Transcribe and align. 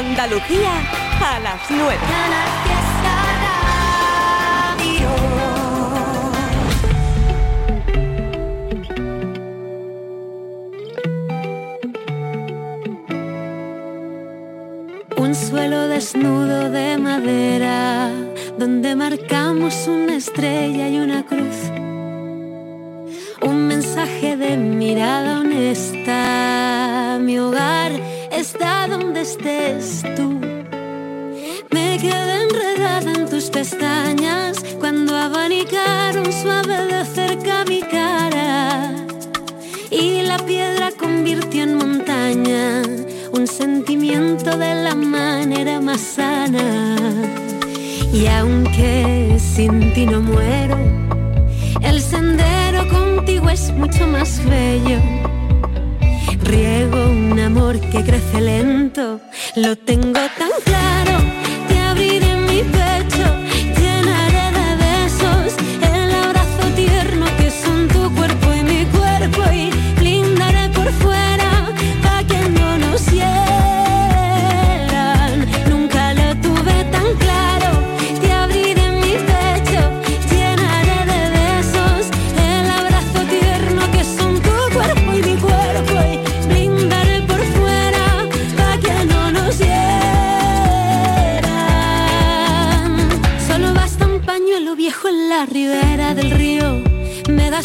Andalucía 0.00 0.72
a 1.20 1.38
las 1.40 1.60
9. 1.68 1.98
Un 15.18 15.34
suelo 15.34 15.88
desnudo 15.88 16.70
de 16.70 16.96
madera 16.96 18.10
donde 18.56 18.96
marcamos 18.96 19.86
una 19.86 20.16
estrella 20.16 20.88
y 20.88 20.98
una 20.98 21.26
cruz. 21.26 21.56
Un 23.42 23.66
mensaje 23.66 24.38
de 24.38 24.56
mirada 24.56 25.40
honesta. 25.40 27.18
Mi 27.20 27.38
hogar 27.38 28.09
está 28.40 28.88
donde 28.88 29.20
estés 29.20 30.02
tú. 30.16 30.40
Me 31.70 31.98
quedé 31.98 32.42
enredada 32.44 33.12
en 33.12 33.28
tus 33.28 33.50
pestañas 33.50 34.56
cuando 34.78 35.14
abanicaron 35.14 36.32
suave 36.32 36.86
de 36.86 37.04
cerca 37.04 37.64
mi 37.66 37.82
cara. 37.82 38.94
Y 39.90 40.22
la 40.22 40.38
piedra 40.38 40.90
convirtió 40.98 41.64
en 41.64 41.76
montaña 41.76 42.82
un 43.32 43.46
sentimiento 43.46 44.56
de 44.56 44.74
la 44.86 44.94
manera 44.94 45.80
más 45.80 46.00
sana. 46.00 46.96
Y 48.12 48.26
aunque 48.26 49.36
sin 49.38 49.92
ti 49.92 50.06
no 50.06 50.20
muero, 50.22 50.78
el 51.82 52.00
sendero 52.00 52.88
contigo 52.88 53.50
es 53.50 53.70
mucho 53.72 54.06
más 54.06 54.42
bello. 54.46 54.98
Riego 56.50 57.10
un 57.10 57.38
amor 57.38 57.78
que 57.78 58.02
crece 58.02 58.40
lento, 58.40 59.20
lo 59.54 59.76
tengo 59.76 60.20
tan 60.36 60.50
claro, 60.64 61.12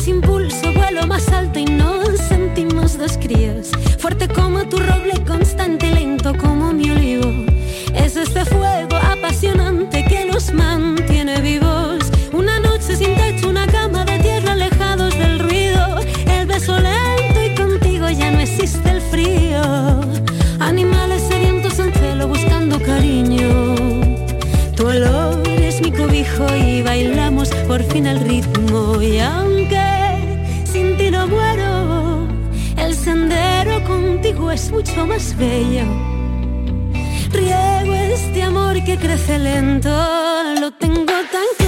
Impulso, 0.08 0.72
vuelo 0.72 1.08
más 1.08 1.28
alto 1.30 1.58
y 1.58 1.66
nos 1.66 2.20
sentimos 2.20 2.96
dos 2.96 3.18
críos. 3.18 3.72
Fuerte 3.98 4.28
como 4.28 4.64
tu 4.70 4.78
roble, 4.78 5.14
constante 5.26 5.88
y 5.88 5.92
lento 5.92 6.34
como 6.38 6.72
mi 6.74 6.92
olivo. 6.92 7.32
Es 7.96 8.16
este 8.16 8.46
fuego 8.46 8.98
apasionante 8.98 10.06
que 10.06 10.26
nos 10.26 10.54
mantiene 10.54 11.42
vivos. 11.42 12.04
Una 12.34 12.60
noche 12.60 12.96
sin 12.96 13.16
techo, 13.16 13.50
una 13.50 13.66
cama 13.66 14.06
de 14.06 14.20
tierra 14.20 14.52
alejados 14.52 15.18
del 15.18 15.40
ruido. 15.40 15.98
El 16.28 16.46
beso 16.46 16.78
lento 16.78 17.42
y 17.44 17.56
contigo 17.56 18.08
ya 18.10 18.30
no 18.30 18.42
existe 18.42 18.88
el 18.90 19.02
frío. 19.02 19.62
Animales 20.60 21.24
sedientos 21.28 21.80
en 21.80 21.92
celo 21.94 22.28
buscando 22.28 22.80
cariño. 22.80 23.76
Tu 24.76 24.86
olor 24.86 25.48
es 25.48 25.82
mi 25.82 25.92
cobijo 25.92 26.46
y 26.56 26.84
bailamos 26.84 27.50
por 27.68 27.82
fin 27.84 28.06
el 28.06 28.20
ritmo. 28.20 29.02
Y 29.02 29.18
es 34.52 34.72
mucho 34.72 35.06
más 35.06 35.36
bello. 35.38 35.84
Riego 37.32 37.94
este 37.94 38.44
amor 38.44 38.84
que 38.84 38.98
crece 38.98 39.40
lento, 39.40 39.90
lo 40.60 40.72
tengo 40.72 41.06
tan 41.06 41.65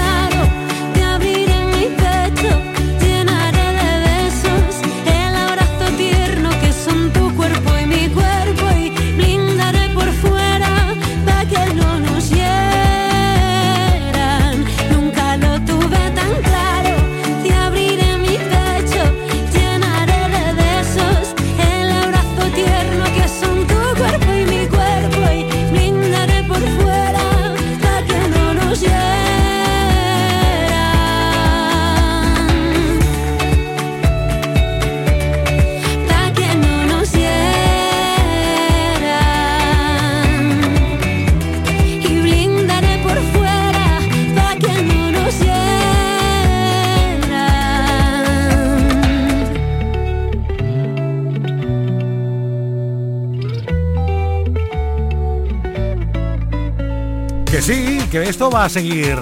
esto 58.22 58.50
va 58.50 58.66
a 58.66 58.70
seguir 58.70 59.18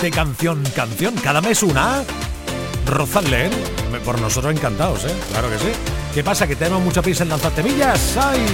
de 0.00 0.10
canción 0.10 0.62
canción, 0.74 1.14
cada 1.16 1.40
mes 1.40 1.62
una. 1.62 2.02
Rosalén, 2.86 3.50
por 4.04 4.20
nosotros 4.20 4.54
encantados, 4.54 5.04
¿eh? 5.04 5.14
Claro 5.30 5.48
que 5.48 5.58
sí. 5.58 5.68
¿Qué 6.14 6.24
pasa? 6.24 6.46
¿Que 6.46 6.56
tenemos 6.56 6.82
mucha 6.82 7.00
prisa 7.00 7.22
en 7.22 7.30
lanzar 7.30 7.52
temillas? 7.52 8.16
¡Hay 8.16 8.44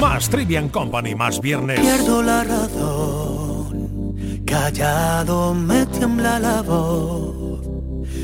más 0.00 0.30
Trivian 0.30 0.68
Company, 0.68 1.14
más 1.14 1.40
viernes! 1.40 1.80
Pierdo 1.80 2.22
la 2.22 2.44
razón, 2.44 4.44
callado 4.46 5.52
me 5.52 5.84
tiembla 5.86 6.38
la 6.38 6.62
voz, 6.62 7.60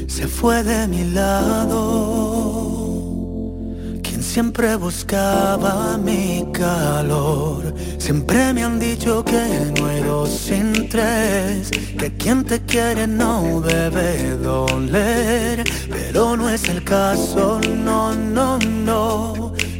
se 0.06 0.28
fue 0.28 0.62
de 0.62 0.86
mi 0.86 1.04
lado. 1.04 2.27
Siempre 4.38 4.76
buscaba 4.76 5.98
mi 5.98 6.46
calor, 6.52 7.74
siempre 7.98 8.52
me 8.52 8.62
han 8.62 8.78
dicho 8.78 9.24
que 9.24 9.72
no 9.76 9.86
hay 9.86 10.00
dos 10.04 10.30
sin 10.30 10.88
tres, 10.88 11.72
que 11.98 12.16
quien 12.16 12.44
te 12.44 12.60
quiere 12.60 13.08
no 13.08 13.60
debe 13.60 14.36
doler, 14.36 15.64
pero 15.90 16.36
no 16.36 16.48
es 16.48 16.68
el 16.68 16.84
caso, 16.84 17.60
no, 17.84 18.14
no, 18.14 18.60
no. 18.60 19.32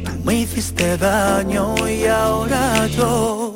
Tú 0.03 0.11
me 0.25 0.41
hiciste 0.41 0.97
daño 0.97 1.75
y 1.87 2.07
ahora 2.07 2.85
yo 2.87 3.48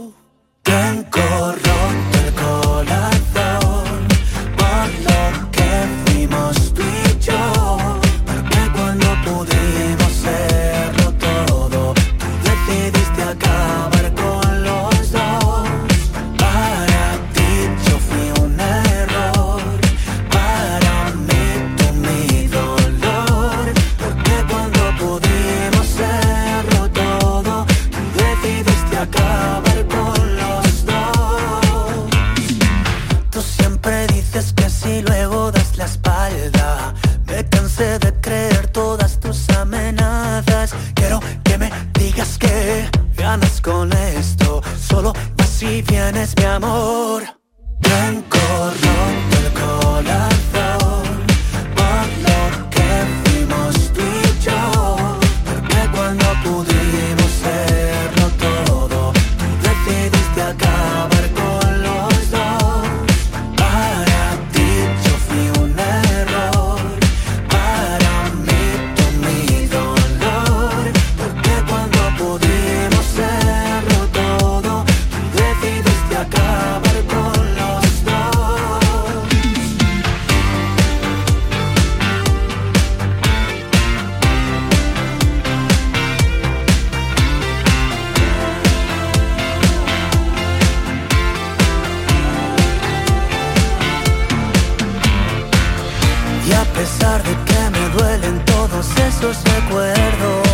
de 97.19 97.35
que 97.45 97.69
me 97.69 97.89
duelen 97.89 98.43
todos 98.45 98.87
esos 98.97 99.37
recuerdos, 99.43 100.47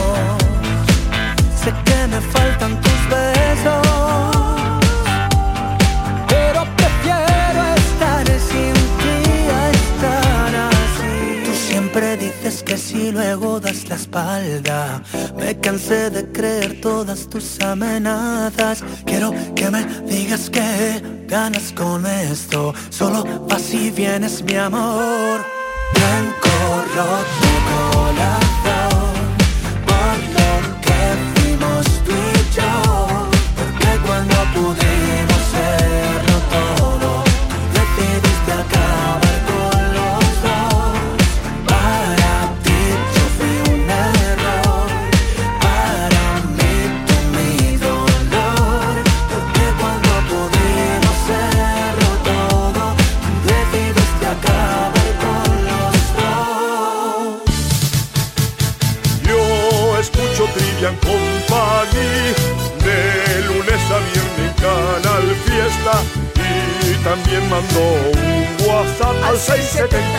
sé 1.64 1.74
que 1.86 2.08
me 2.08 2.20
faltan 2.20 2.82
tus 2.82 3.00
besos, 3.10 3.88
pero 6.28 6.66
prefiero 6.76 7.62
estar 7.76 8.26
sin 8.50 8.74
ti 9.00 9.18
a 9.60 9.70
estar 9.72 10.56
así. 10.74 11.44
Tú 11.46 11.54
siempre 11.54 12.18
dices 12.18 12.62
que 12.62 12.78
si 12.78 13.12
luego 13.12 13.62
das 13.62 13.88
la 13.88 13.96
espalda, 13.96 15.02
me 15.38 15.58
cansé 15.60 16.10
de 16.10 16.30
creer 16.30 16.82
todas 16.82 17.30
tus 17.30 17.62
amenazas. 17.62 18.84
Quiero 19.06 19.34
que 19.56 19.72
me 19.72 19.86
digas 20.06 20.50
que 20.50 21.02
ganas 21.26 21.72
con 21.72 22.06
esto, 22.06 22.74
solo 22.90 23.24
vas 23.48 23.74
y 23.74 23.92
vienes 23.92 24.44
mi 24.44 24.56
amor. 24.56 25.59
Lord, 26.96 27.28
you 27.28 27.60
call 27.70 28.18
us. 28.18 28.39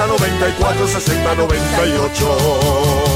670 0.01 0.39
94 0.39 0.87
60 0.89 1.23
98. 1.37 3.10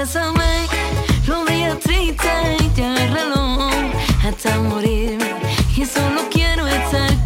Abrázame, 0.00 0.66
los 1.26 1.46
días 1.46 1.76
y 1.86 2.80
agárralo 2.82 3.68
hasta 4.24 4.58
morirme. 4.60 5.34
Y 5.76 5.84
solo 5.84 6.22
quiero 6.30 6.66
estar 6.66 7.19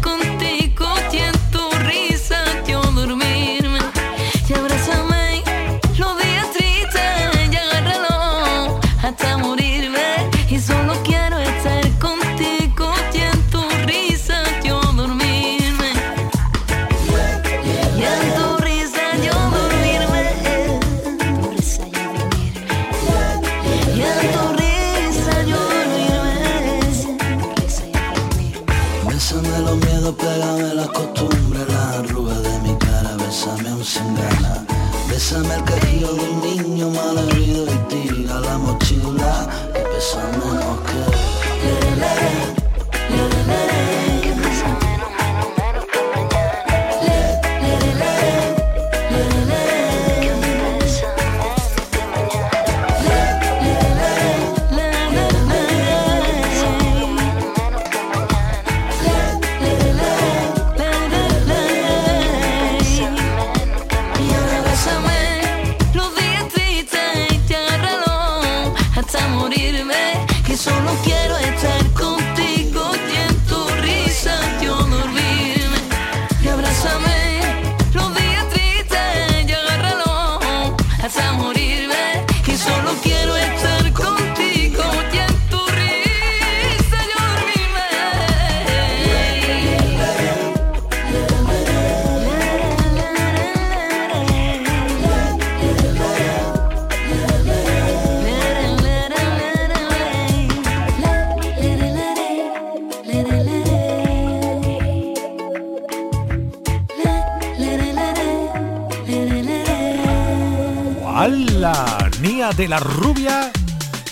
¡Hala! 111.17 112.09
Nia 112.21 112.51
de 112.51 112.67
la 112.67 112.77
Rubia, 112.79 113.51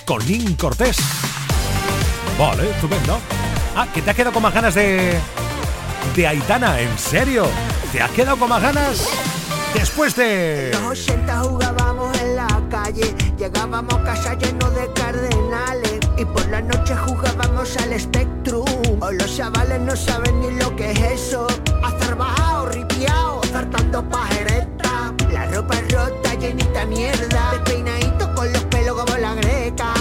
Colín 0.05 0.55
Cortés. 0.55 0.97
Vale, 2.39 2.71
estupendo. 2.71 3.19
Ah, 3.75 3.87
que 3.93 4.01
te 4.01 4.09
has 4.09 4.15
quedado 4.15 4.33
con 4.33 4.41
más 4.41 4.53
ganas 4.53 4.73
de. 4.73 5.19
de 6.15 6.27
Aitana, 6.27 6.79
¿en 6.79 6.97
serio? 6.97 7.47
¿Te 7.91 8.01
has 8.01 8.09
quedado 8.11 8.37
con 8.37 8.49
más 8.49 8.61
ganas? 8.61 9.07
Después 9.73 10.15
de. 10.15 10.71
En 10.71 10.81
los 10.81 11.07
80 11.07 11.39
jugábamos 11.39 12.19
en 12.19 12.35
la 12.35 12.61
calle, 12.69 13.13
llegábamos 13.37 13.93
a 13.93 14.03
casa 14.03 14.33
llenos 14.35 14.73
de 14.73 14.91
cardenales 14.93 15.99
y 16.17 16.25
por 16.25 16.47
la 16.49 16.61
noche 16.61 16.95
jugábamos 16.95 17.77
al 17.77 17.99
Spectrum. 17.99 18.72
O 19.03 19.11
los 19.11 19.35
chavales 19.35 19.81
no 19.81 19.97
saben 19.97 20.39
ni 20.39 20.51
lo 20.51 20.73
que 20.77 20.91
es 20.91 20.99
eso. 21.01 21.45
Azar 21.83 22.15
bajado, 22.15 22.67
ripiao, 22.67 23.41
zartando 23.51 24.01
pajereta. 24.07 25.13
La 25.29 25.45
ropa 25.47 25.75
rota, 25.91 26.33
llenita 26.35 26.85
mierda. 26.85 27.51
Despeinadito 27.51 28.33
con 28.33 28.53
los 28.53 28.63
pelos 28.63 28.95
como 28.95 29.17
la 29.17 29.35
greca. 29.35 29.93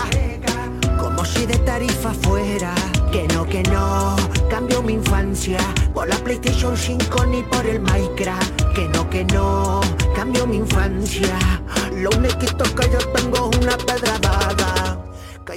Como 1.00 1.25
si 1.25 1.47
de 1.47 1.59
tarifa 1.59 2.14
fuera. 2.14 2.73
Que 3.11 3.26
no, 3.35 3.44
que 3.44 3.64
no, 3.64 4.14
cambio 4.49 4.80
mi 4.85 4.92
infancia 4.92 5.59
por 5.92 6.06
la 6.06 6.16
PlayStation 6.18 6.76
5 6.76 7.26
ni 7.26 7.42
por 7.42 7.66
el 7.66 7.80
Minecraft. 7.80 8.73
Que 8.73 8.88
no, 8.88 9.11
que 9.11 9.25
no, 9.25 9.80
cambio 10.14 10.47
mi 10.47 10.59
infancia. 10.59 11.37
Lo 11.92 12.09
único 12.11 12.38
que 12.38 12.88
yo 12.88 12.99
tengo 13.16 13.50
es 13.50 13.59
una 13.59 13.76
pedra 13.78 14.16
dada. 14.21 14.31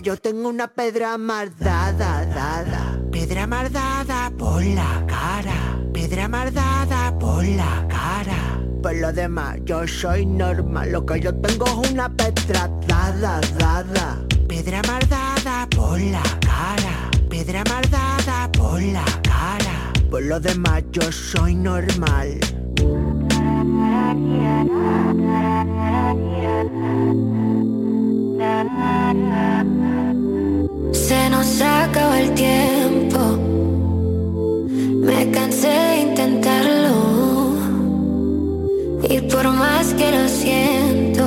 Yo 0.01 0.17
tengo 0.17 0.49
una 0.49 0.67
pedra 0.67 1.17
mardada, 1.17 2.25
dada. 2.25 2.99
Pedra 3.11 3.47
mardada 3.47 4.29
por 4.37 4.63
la 4.63 5.03
cara. 5.07 5.79
Pedra 5.93 6.27
mardada 6.27 7.17
por 7.17 7.45
la 7.45 7.85
cara. 7.87 8.59
Por 8.81 8.95
lo 8.95 9.13
demás, 9.13 9.57
yo 9.63 9.87
soy 9.87 10.25
normal. 10.25 10.91
Lo 10.91 11.05
que 11.05 11.21
yo 11.21 11.33
tengo 11.35 11.65
es 11.65 11.91
una 11.91 12.09
pedra 12.09 12.69
dada, 12.87 13.39
dada. 13.57 14.25
Pedra 14.47 14.81
mardada 14.85 15.67
por 15.75 15.99
la 15.99 16.23
cara. 16.41 17.09
Pedra 17.29 17.63
mardada 17.69 18.51
por 18.51 18.81
la 18.81 19.05
cara. 19.23 19.93
Por 20.09 20.23
lo 20.23 20.39
demás, 20.39 20.83
yo 20.91 21.09
soy 21.11 21.55
normal. 21.55 22.39
Se 31.07 31.29
nos 31.29 31.61
acabó 31.61 32.15
el 32.15 32.33
tiempo. 32.33 33.19
Me 35.07 35.29
cansé 35.29 35.67
de 35.67 35.97
intentarlo. 36.01 36.95
Y 39.07 39.21
por 39.21 39.47
más 39.51 39.93
que 39.93 40.11
lo 40.11 40.27
siento, 40.27 41.25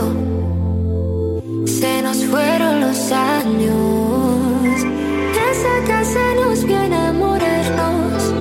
se 1.65 2.03
nos 2.03 2.25
fueron 2.25 2.81
los 2.81 3.13
años. 3.13 4.79
Desde 5.39 5.73
que 5.87 6.05
se 6.13 6.35
nos 6.41 6.65
vio 6.65 6.81
enamorarnos, 6.81 8.35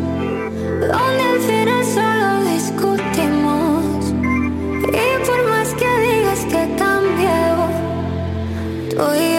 donde 0.91 1.24
al 1.34 1.39
final 1.50 1.86
solo 1.98 2.29
discutimos. 2.51 4.12
Y 5.03 5.08
por 5.27 5.39
más 5.51 5.70
que 5.75 5.89
digas 6.08 6.39
que 6.51 6.62
cambió, 6.79 7.39
tú 8.89 9.03
y 9.13 9.37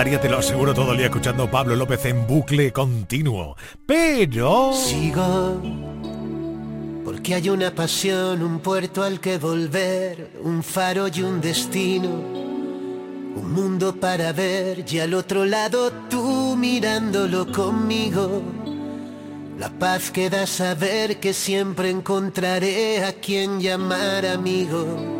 estaría, 0.00 0.18
te 0.18 0.30
lo 0.30 0.38
aseguro, 0.38 0.72
todo 0.72 0.92
el 0.92 0.96
día 0.96 1.08
escuchando 1.08 1.50
Pablo 1.50 1.76
López 1.76 2.06
en 2.06 2.26
bucle 2.26 2.72
continuo. 2.72 3.54
Pero... 3.84 4.72
Sigo, 4.72 5.60
porque 7.04 7.34
hay 7.34 7.50
una 7.50 7.74
pasión, 7.74 8.42
un 8.42 8.60
puerto 8.60 9.02
al 9.02 9.20
que 9.20 9.36
volver, 9.36 10.38
un 10.42 10.62
faro 10.62 11.06
y 11.08 11.20
un 11.20 11.42
destino, 11.42 12.08
un 12.08 13.52
mundo 13.52 13.94
para 13.94 14.32
ver 14.32 14.86
y 14.90 15.00
al 15.00 15.12
otro 15.12 15.44
lado 15.44 15.92
tú 16.08 16.56
mirándolo 16.56 17.52
conmigo. 17.52 18.42
La 19.58 19.68
paz 19.68 20.10
que 20.10 20.30
da 20.30 20.46
saber 20.46 21.20
que 21.20 21.34
siempre 21.34 21.90
encontraré 21.90 23.04
a 23.04 23.12
quien 23.12 23.60
llamar 23.60 24.24
amigo. 24.24 25.19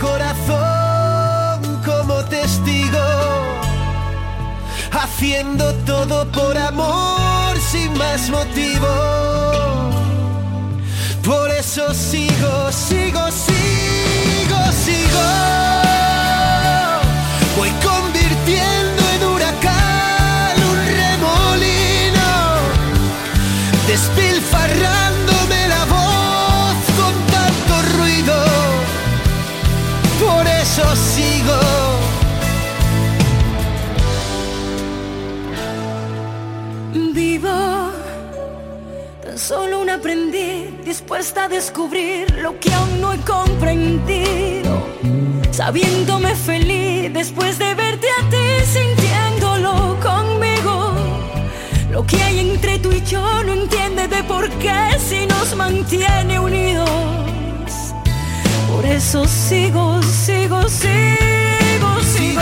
corazón 0.00 1.82
como 1.84 2.24
testigo, 2.24 2.98
haciendo 4.92 5.72
todo 5.84 6.26
por 6.32 6.56
amor 6.56 7.56
sin 7.70 7.96
más 7.96 8.28
motivo. 8.30 8.86
Por 11.24 11.50
eso 11.50 11.92
sigo, 11.92 12.70
sigo, 12.70 13.20
sigo, 13.30 14.72
sigo. 14.84 15.26
Voy 17.56 17.70
convirtiendo 17.82 19.02
en 19.14 19.24
huracán 19.24 20.56
un 20.70 20.78
remolino, 21.00 22.28
despilfarrándome 23.88 24.25
Sigo. 30.76 31.58
Vivo, 37.14 37.48
tan 39.24 39.38
solo 39.38 39.80
un 39.80 39.88
aprendiz 39.88 40.84
dispuesta 40.84 41.44
a 41.44 41.48
descubrir 41.48 42.30
lo 42.42 42.60
que 42.60 42.74
aún 42.74 43.00
no 43.00 43.14
he 43.14 43.18
comprendido. 43.20 44.86
Sabiéndome 45.50 46.34
feliz 46.34 47.10
después 47.10 47.58
de 47.58 47.74
verte 47.74 48.08
a 48.10 48.28
ti, 48.28 48.46
sintiéndolo 48.66 49.98
conmigo. 50.02 50.92
Lo 51.90 52.06
que 52.06 52.22
hay 52.22 52.40
entre 52.40 52.78
tú 52.80 52.92
y 52.92 53.02
yo 53.02 53.42
no 53.44 53.54
entiende 53.54 54.08
de 54.08 54.22
por 54.24 54.50
qué 54.58 54.98
si 54.98 55.26
nos 55.26 55.56
mantiene 55.56 56.38
unidos. 56.38 56.90
Por 58.86 58.94
eso 58.94 59.26
sigo, 59.26 60.00
sigo, 60.00 60.62
sigo, 60.68 62.00
sigo 62.02 62.40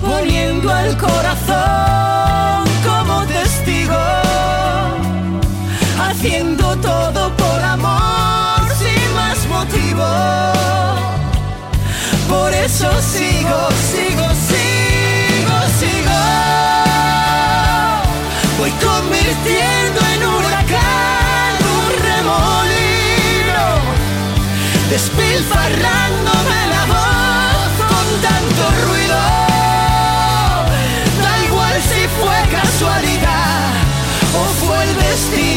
poniendo 0.00 0.72
al 0.72 0.96
corazón 0.96 2.64
como 2.82 3.22
testigo, 3.26 4.00
haciendo 6.00 6.74
todo 6.76 7.36
por 7.36 7.62
amor 7.62 8.60
sin 8.78 9.14
más 9.14 9.46
motivo. 9.46 10.08
Por 12.30 12.54
eso 12.54 12.90
sigo, 13.02 13.68
sigo, 13.92 14.26
sigo, 14.48 15.56
sigo. 15.78 16.20
Voy 18.58 18.70
convirtiendo 18.70 19.19
despilfarrándome 24.90 26.66
la 26.68 26.84
voz 26.86 27.70
con 27.88 28.06
tanto 28.20 28.62
ruido. 28.86 29.18
Da 31.22 31.44
igual 31.46 31.80
si 31.80 32.08
fue 32.18 32.36
casualidad 32.50 33.72
o 34.34 34.44
fue 34.66 34.82
el 34.82 34.96
destino. 34.96 35.49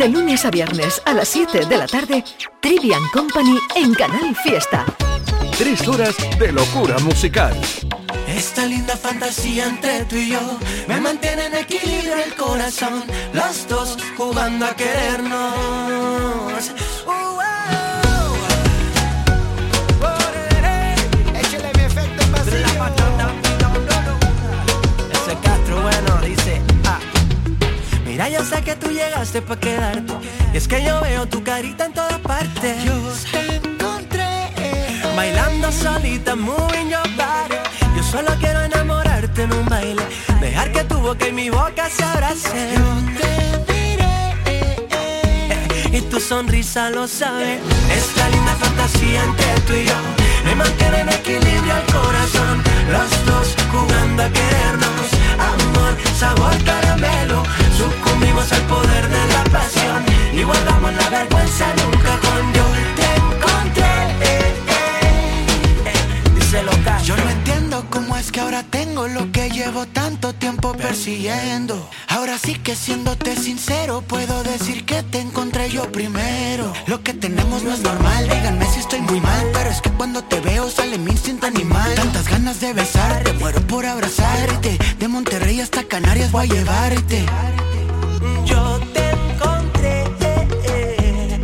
De 0.00 0.08
lunes 0.08 0.46
a 0.46 0.50
viernes 0.50 1.02
a 1.04 1.12
las 1.12 1.28
7 1.28 1.66
de 1.66 1.76
la 1.76 1.86
tarde, 1.86 2.24
Trivian 2.62 3.06
Company 3.12 3.58
en 3.76 3.92
Canal 3.92 4.34
Fiesta. 4.34 4.86
Tres 5.58 5.86
horas 5.86 6.16
de 6.38 6.52
locura 6.52 6.98
musical. 7.00 7.54
Esta 8.26 8.64
linda 8.64 8.96
fantasía 8.96 9.66
entre 9.66 10.06
tú 10.06 10.16
y 10.16 10.30
yo 10.30 10.40
me 10.88 10.98
mantiene 11.02 11.44
en 11.44 11.54
equilibrio 11.54 12.14
el 12.14 12.34
corazón. 12.34 13.04
Los 13.34 13.68
dos 13.68 13.98
jugando 14.16 14.64
a 14.64 14.74
querernos. 14.74 16.72
Mira, 28.20 28.38
yo 28.38 28.44
sé 28.44 28.60
que 28.62 28.76
tú 28.76 28.90
llegaste 28.90 29.40
para 29.40 29.58
quedarte. 29.58 30.12
Y 30.52 30.58
es 30.58 30.68
que 30.68 30.84
yo 30.84 31.00
veo 31.00 31.26
tu 31.26 31.42
carita 31.42 31.86
en 31.86 31.94
todas 31.94 32.18
partes. 32.18 32.84
Yo 32.84 32.92
te 33.32 33.56
encontré 33.56 34.28
bailando 35.16 35.72
solita, 35.72 36.36
moving 36.36 36.90
your 36.90 37.08
body. 37.16 37.56
Yo 37.96 38.02
solo 38.02 38.30
quiero 38.38 38.60
enamorarte 38.60 39.44
en 39.44 39.54
un 39.54 39.64
baile. 39.64 40.02
Dejar 40.38 40.70
que 40.70 40.84
tu 40.84 40.98
boca 40.98 41.28
y 41.28 41.32
mi 41.32 41.48
boca 41.48 41.88
se 41.88 42.04
abracen. 42.04 42.74
Yo 42.74 43.64
te 43.66 43.72
diré 43.72 44.36
Y 45.96 46.02
tu 46.02 46.20
sonrisa 46.20 46.90
lo 46.90 47.08
sabe. 47.08 47.58
Esta 47.90 48.28
linda 48.28 48.54
fantasía 48.56 49.24
entre 49.24 49.60
tú 49.66 49.72
y 49.72 49.86
yo. 49.86 49.94
Me 50.44 50.54
mantiene 50.56 51.00
en 51.00 51.08
equilibrio 51.08 51.74
el 51.74 51.86
corazón. 51.90 52.62
Los 52.92 53.24
dos 53.24 53.56
jugando 53.72 54.24
a 54.24 54.28
querernos. 54.28 55.08
Amor, 55.38 55.96
sabor, 56.18 56.64
caramelo 56.64 57.44
sucumbimos 57.80 58.52
al 58.52 58.62
poder 58.62 59.08
de 59.08 59.22
la 59.34 59.44
pasión. 59.44 60.04
Y 60.32 60.42
guardamos 60.42 60.92
la 60.94 61.08
vergüenza 61.10 61.66
nunca 61.82 62.18
con 62.24 62.39
es 68.20 68.30
que 68.30 68.40
ahora 68.40 68.62
tengo 68.62 69.08
lo 69.08 69.32
que 69.32 69.48
llevo 69.48 69.86
tanto 69.86 70.34
tiempo 70.34 70.74
persiguiendo. 70.74 71.88
Ahora 72.08 72.38
sí 72.38 72.54
que 72.54 72.76
siéndote 72.76 73.34
sincero, 73.34 74.02
puedo 74.06 74.42
decir 74.42 74.84
que 74.84 75.02
te 75.02 75.20
encontré 75.20 75.70
yo 75.70 75.90
primero. 75.90 76.70
Lo 76.86 77.02
que 77.02 77.14
tenemos 77.14 77.62
no 77.62 77.72
es 77.72 77.80
normal, 77.80 78.24
díganme 78.24 78.66
si 78.66 78.80
estoy 78.80 79.00
muy 79.00 79.20
mal. 79.20 79.46
Pero 79.54 79.70
es 79.70 79.80
que 79.80 79.90
cuando 79.90 80.22
te 80.22 80.38
veo 80.40 80.68
sale 80.68 80.98
mi 80.98 81.12
instinto 81.12 81.46
animal. 81.46 81.94
Tantas 81.94 82.28
ganas 82.28 82.60
de 82.60 82.74
besarte, 82.74 83.32
muero 83.32 83.60
por 83.66 83.86
abrazarte. 83.86 84.78
De 84.98 85.08
Monterrey 85.08 85.60
hasta 85.60 85.82
Canarias 85.84 86.30
voy 86.30 86.44
a 86.44 86.54
llevarte. 86.54 87.24
Yo 88.44 88.80
te 88.92 89.10
encontré. 89.10 90.04
Eh, 90.20 90.48
eh. 90.64 91.40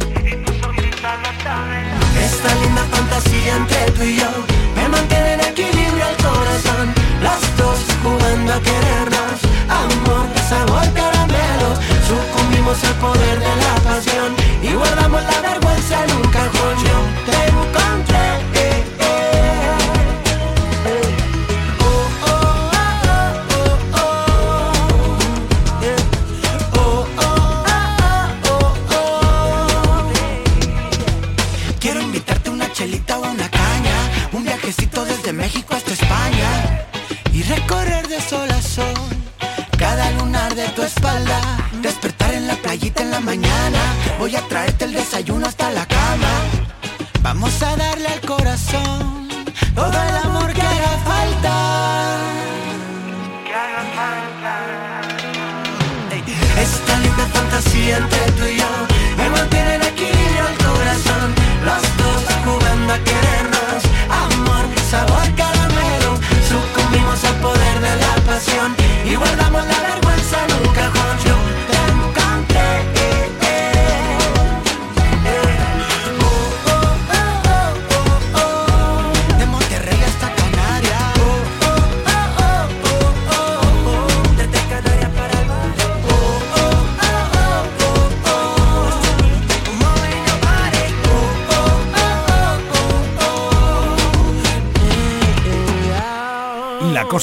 Esta 2.22 2.54
linda 2.56 2.84
fantasía 2.90 3.56
entre 3.56 3.90
tú 3.92 4.02
y 4.02 4.16
yo 4.16 4.28
me 4.76 4.88
mantiene 4.90 5.32
en 5.34 5.40
equilibrio 5.40 5.95
el 6.10 6.16
corazón, 6.24 6.94
las 7.22 7.56
dos 7.56 7.78
jugando 8.02 8.52
a 8.52 8.60
querer. 8.60 9.05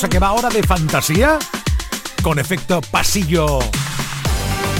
cosa 0.03 0.09
que 0.09 0.19
va 0.19 0.27
ahora 0.27 0.49
de 0.49 0.61
fantasía 0.63 1.39
con 2.21 2.37
efecto 2.37 2.81
pasillo 2.81 3.59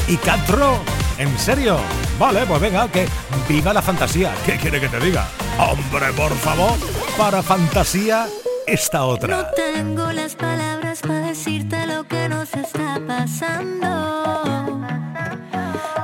y 0.05 0.17
catro. 0.17 0.79
¿En 1.17 1.39
serio? 1.39 1.77
Vale, 2.19 2.45
pues 2.45 2.59
venga, 2.59 2.89
que 2.89 3.07
viva 3.47 3.71
la 3.73 3.81
fantasía. 3.81 4.33
¿Qué 4.45 4.57
quiere 4.57 4.81
que 4.81 4.89
te 4.89 4.99
diga? 4.99 5.25
Hombre, 5.57 6.12
por 6.12 6.36
favor, 6.36 6.77
para 7.17 7.41
fantasía 7.41 8.27
esta 8.67 9.05
otra. 9.05 9.38
No 9.38 9.45
tengo 9.55 10.12
las 10.12 10.36
palabras 10.36 10.99
para 10.99 11.27
decirte 11.27 11.88
lo 11.88 12.05
que 12.05 12.27
nos 12.27 12.53
está 12.53 12.99
pasando. 13.07 14.81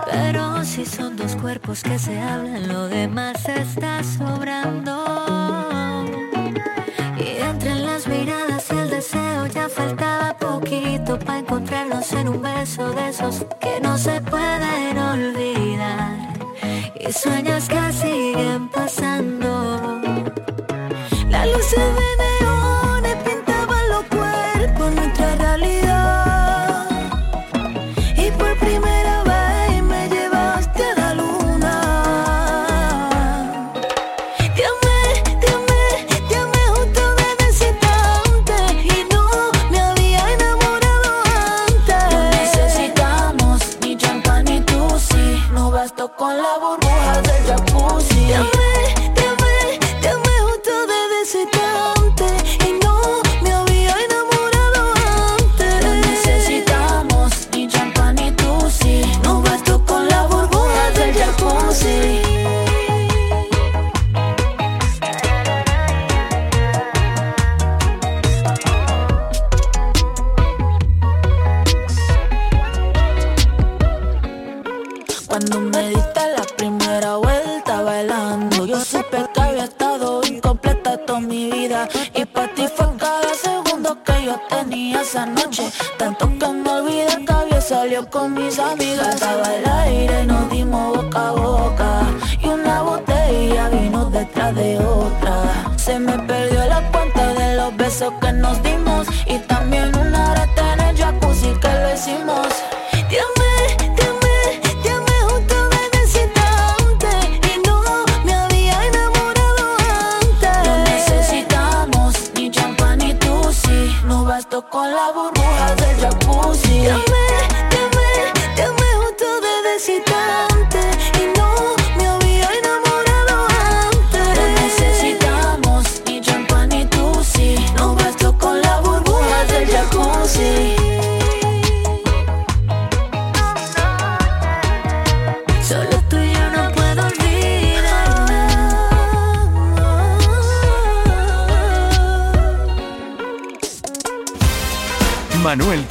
Pero 0.10 0.63
si 0.63 0.86
son 0.86 1.17
dos 1.17 1.36
cuerpos 1.36 1.84
que 1.84 1.99
se 1.99 2.17
hablan, 2.21 2.69
lo 2.69 2.88
demás 2.88 3.49
está 3.49 4.01
sobrando. 4.01 4.68
un 12.29 12.41
beso 12.41 12.91
de 12.91 13.09
esos 13.09 13.45
que 13.59 13.79
no 13.81 13.97
se 13.97 14.21
pueden 14.21 14.97
olvidar. 14.97 16.33
Y 16.99 17.11
sueñas 17.11 17.67
casi 17.67 18.09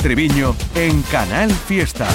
En 0.09 1.03
Canal 1.03 1.51
Fiesta. 1.51 2.09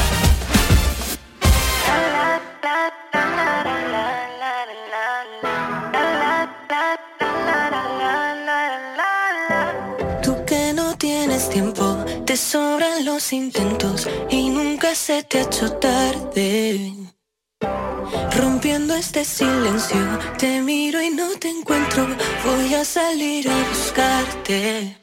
Tú 10.23 10.43
que 10.43 10.73
no 10.73 10.97
tienes 10.97 11.47
tiempo, 11.51 12.03
te 12.25 12.35
sobran 12.35 13.05
los 13.05 13.31
intentos 13.31 14.09
y 14.31 14.49
nunca 14.49 14.95
se 14.95 15.21
te 15.21 15.37
ha 15.37 15.41
hecho 15.43 15.73
tarde. 15.73 16.93
Rompiendo 18.35 18.95
este 18.95 19.23
silencio, 19.23 19.99
te 20.39 20.61
miro 20.61 20.99
y 20.99 21.11
no 21.11 21.29
te 21.39 21.49
encuentro. 21.49 22.07
Voy 22.43 22.73
a 22.73 22.83
salir 22.83 23.47
a 23.47 23.69
buscarte. 23.69 25.02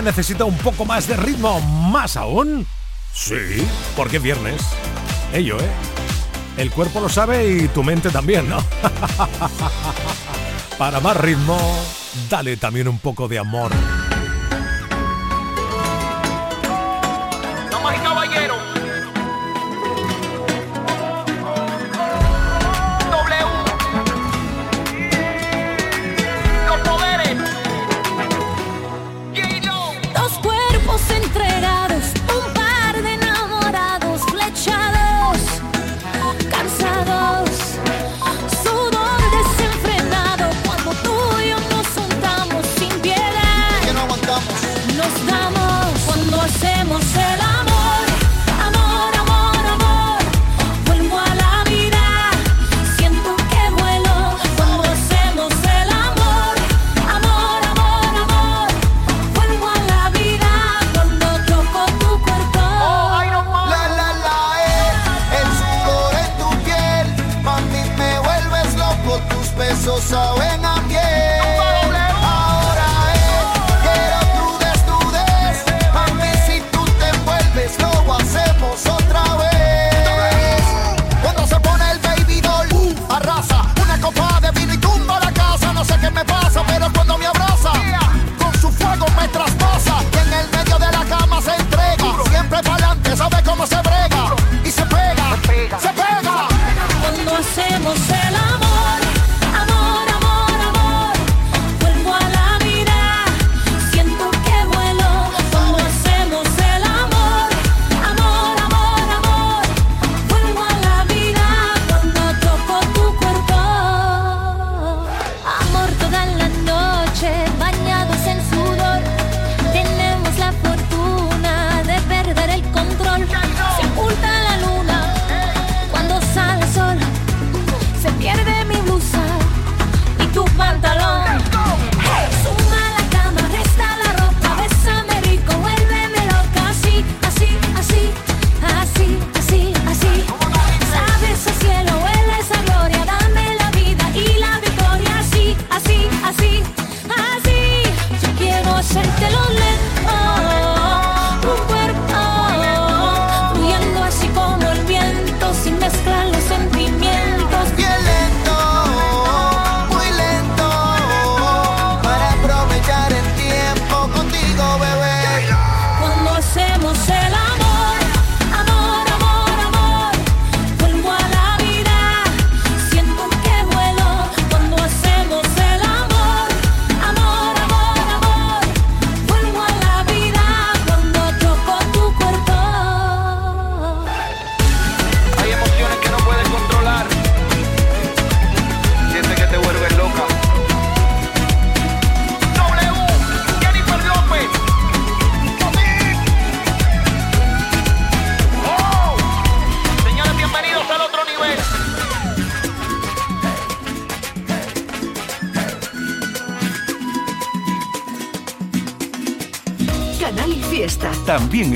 necesita 0.00 0.44
un 0.44 0.56
poco 0.58 0.86
más 0.86 1.06
de 1.06 1.16
ritmo, 1.16 1.60
más 1.60 2.16
aún. 2.16 2.66
Sí, 3.12 3.66
porque 3.96 4.18
viernes. 4.18 4.62
Ello, 5.34 5.58
¿eh? 5.58 5.70
El 6.56 6.70
cuerpo 6.70 7.00
lo 7.00 7.08
sabe 7.08 7.50
y 7.50 7.68
tu 7.68 7.82
mente 7.82 8.10
también, 8.10 8.48
¿no? 8.48 8.58
Para 10.78 11.00
más 11.00 11.16
ritmo, 11.16 11.58
dale 12.30 12.56
también 12.56 12.88
un 12.88 12.98
poco 12.98 13.28
de 13.28 13.38
amor. 13.38 13.70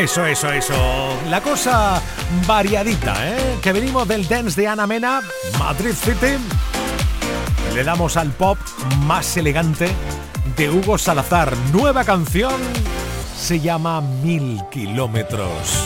Eso, 0.00 0.24
eso, 0.24 0.50
eso. 0.50 0.74
La 1.28 1.42
cosa 1.42 2.00
variadita, 2.46 3.14
¿eh? 3.28 3.58
Que 3.60 3.70
venimos 3.70 4.08
del 4.08 4.26
dance 4.26 4.58
de 4.58 4.66
Ana 4.66 4.86
Mena, 4.86 5.20
Madrid 5.58 5.92
City. 5.92 6.38
Le 7.74 7.84
damos 7.84 8.16
al 8.16 8.30
pop 8.30 8.56
más 9.00 9.36
elegante 9.36 9.90
de 10.56 10.70
Hugo 10.70 10.96
Salazar. 10.96 11.54
Nueva 11.70 12.02
canción 12.04 12.54
se 13.36 13.60
llama 13.60 14.00
Mil 14.00 14.62
Kilómetros. 14.70 15.84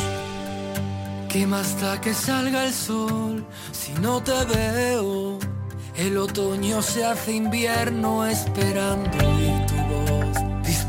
¿Qué 1.29 1.45
más 1.45 1.81
da 1.81 2.01
que 2.01 2.15
salga 2.15 2.67
el 2.67 2.73
sol 2.73 3.45
si 3.73 3.95
no 3.95 4.23
te 4.23 4.45
veo? 4.45 5.41
El 5.97 6.19
otoño 6.19 6.83
se 6.83 7.05
hace 7.05 7.33
invierno 7.33 8.25
esperando. 8.25 9.74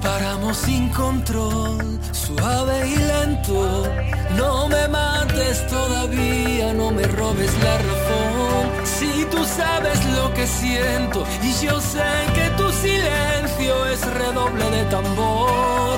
Disparamos 0.05 0.57
sin 0.57 0.89
control 0.89 1.99
suave 2.11 2.89
y 2.89 2.95
lento. 2.95 3.91
No 4.37 4.67
me 4.67 4.87
mates 4.87 5.65
todavía, 5.65 6.75
no 6.75 6.91
me 6.91 7.01
robes 7.07 7.51
la 7.63 7.75
razón. 7.79 8.63
Si 8.83 9.25
tú 9.31 9.43
sabes 9.43 9.97
lo 10.13 10.31
que 10.35 10.45
siento 10.45 11.25
y 11.41 11.51
yo 11.65 11.81
sé 11.81 12.05
que 12.35 12.51
tu 12.55 12.71
silencio 12.71 13.87
es 13.87 14.01
redoble 14.13 14.69
de 14.69 14.83
tambor. 14.91 15.97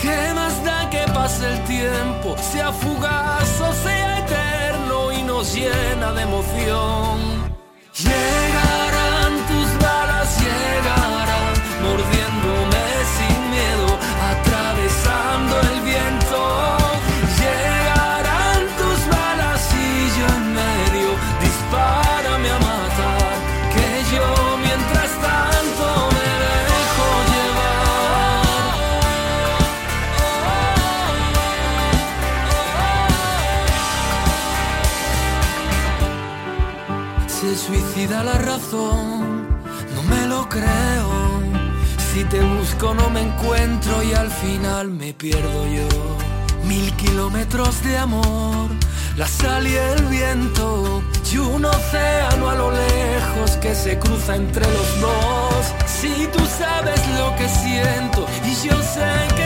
¿Qué 0.00 0.32
más 0.34 0.64
da 0.64 0.90
que 0.90 1.04
pase 1.14 1.46
el 1.52 1.64
tiempo, 1.66 2.34
sea 2.52 2.72
fugaz 2.72 3.60
o 3.60 3.72
sea 3.84 4.18
eterno 4.24 5.12
y 5.12 5.22
nos 5.22 5.54
llena 5.54 6.12
de 6.14 6.22
emoción? 6.22 7.16
Llegarán 7.94 9.32
tus 9.46 9.68
balas, 9.78 10.36
llegarán 10.40 11.15
mordiéndome 11.86 12.86
el 15.72 15.78
viento. 15.90 16.40
Llegarán 17.40 18.60
tus 18.80 18.98
balas 19.14 19.62
y 19.72 19.86
yo 20.16 20.26
en 20.38 20.44
medio. 20.60 21.08
Dispárame 21.46 22.48
a 22.56 22.58
matar, 22.70 23.34
que 23.74 23.88
yo 24.12 24.28
mientras 24.66 25.10
tanto 25.26 25.86
me 26.14 26.28
dejo 26.46 27.08
llevar. 27.32 28.44
Se 37.36 37.48
suicida 37.64 38.16
la 38.24 38.36
razón, 38.50 39.15
te 42.28 42.40
busco 42.40 42.94
no 42.94 43.10
me 43.10 43.20
encuentro 43.22 44.02
y 44.02 44.12
al 44.14 44.30
final 44.30 44.90
me 44.90 45.12
pierdo 45.12 45.66
yo. 45.66 45.88
Mil 46.64 46.92
kilómetros 46.96 47.82
de 47.84 47.96
amor, 47.98 48.70
la 49.16 49.26
sal 49.26 49.66
y 49.66 49.74
el 49.74 50.04
viento 50.06 51.02
y 51.32 51.38
un 51.38 51.64
océano 51.64 52.48
a 52.48 52.54
lo 52.54 52.70
lejos 52.70 53.50
que 53.60 53.74
se 53.74 53.98
cruza 53.98 54.36
entre 54.36 54.64
los 54.64 55.00
dos. 55.00 55.74
Si 55.86 56.26
tú 56.32 56.42
sabes 56.58 57.00
lo 57.18 57.36
que 57.36 57.48
siento 57.48 58.26
y 58.44 58.68
yo 58.68 58.76
sé 58.82 59.12
que 59.36 59.45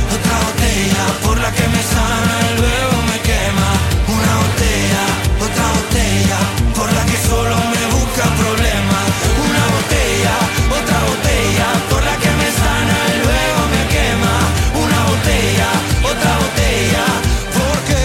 por 1.23 1.37
la 1.37 1.51
que 1.51 1.67
me 1.67 1.83
sana 1.83 2.35
y 2.49 2.53
luego 2.61 2.97
me 3.09 3.17
quema. 3.27 3.69
Una 4.17 4.33
botella, 4.43 5.03
otra 5.45 5.67
botella, 5.77 6.39
por 6.75 6.89
la 6.93 7.03
que 7.05 7.17
solo 7.29 7.55
me 7.73 7.83
busca 7.95 8.23
problemas. 8.41 9.07
Una 9.47 9.63
botella, 9.75 10.35
otra 10.79 10.99
botella, 11.09 11.67
por 11.89 12.01
la 12.03 12.15
que 12.23 12.31
me 12.39 12.49
sana 12.61 12.97
y 13.13 13.17
luego 13.25 13.61
me 13.73 13.81
quema. 13.93 14.35
Una 14.83 14.99
botella, 15.11 15.69
otra 16.11 16.33
botella, 16.43 17.05
porque 17.57 18.01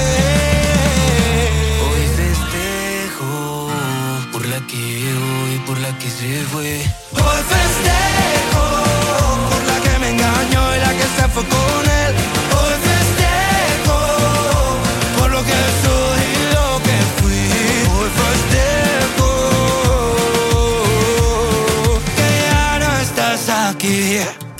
hoy 1.86 2.02
festejo 2.20 3.32
por 4.32 4.44
la 4.46 4.58
que 4.66 4.76
llegó 4.76 5.34
y 5.54 5.58
por 5.66 5.78
la 5.78 5.92
que 5.98 6.08
se 6.10 6.42
fue. 6.52 6.70
Hoy 7.12 7.40
festejo. 7.52 8.25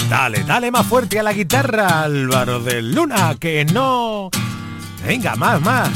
Dale, 0.09 0.45
dale 0.45 0.71
más 0.71 0.87
fuerte 0.87 1.19
a 1.19 1.23
la 1.23 1.33
guitarra, 1.33 2.03
Álvaro 2.03 2.61
de 2.61 2.81
Luna, 2.81 3.35
que 3.41 3.65
no... 3.65 4.31
Venga, 5.05 5.35
más, 5.37 5.61
más. 5.61 5.91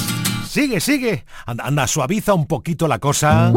Sigue, 0.48 0.80
sigue. 0.80 1.24
Anda, 1.46 1.64
anda 1.64 1.86
suaviza 1.86 2.34
un 2.34 2.46
poquito 2.46 2.88
la 2.88 2.98
cosa. 2.98 3.52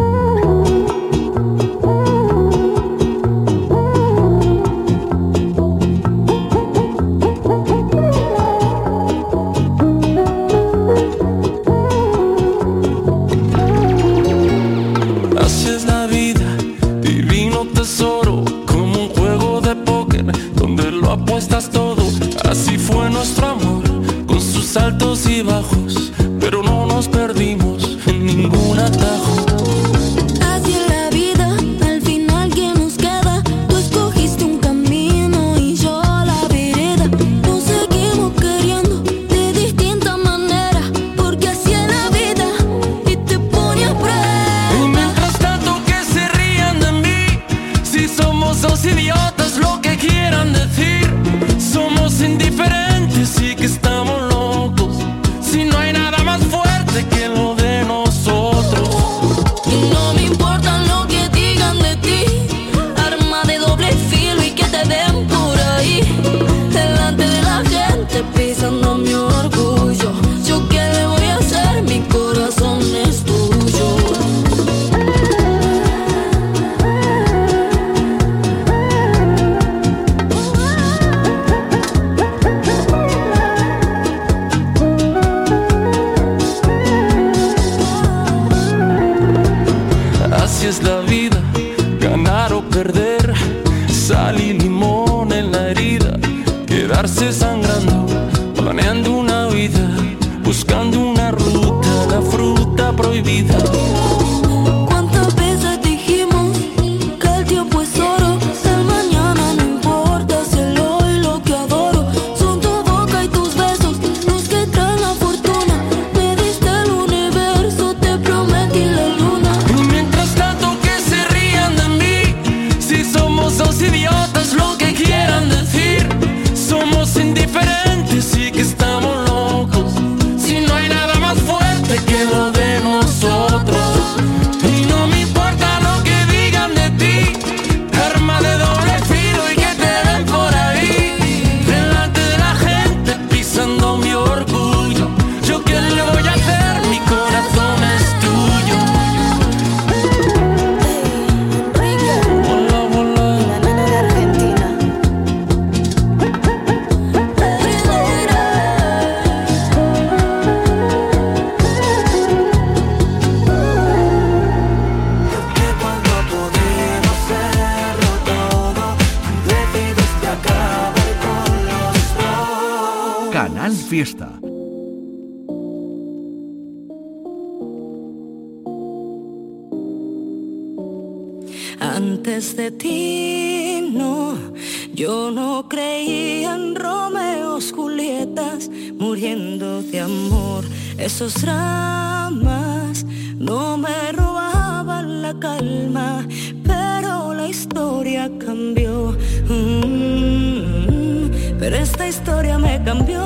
Historia 198.03 198.29
cambió. 198.37 199.17
Mm, 199.47 201.31
pero 201.57 201.75
esta 201.77 202.05
historia 202.05 202.57
me 202.59 202.83
cambió. 202.83 203.21